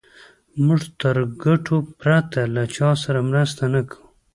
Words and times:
موږ 0.65 0.81
تر 1.01 1.17
ګټو 1.43 1.77
پرته 1.99 2.39
له 2.55 2.63
چا 2.75 2.89
سره 3.03 3.19
مرسته 3.29 3.63
نه 3.73 3.81
کوو. 3.89 4.05